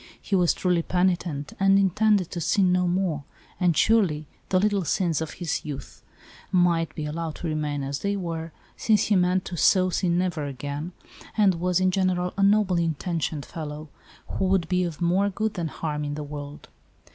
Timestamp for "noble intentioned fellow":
12.41-13.89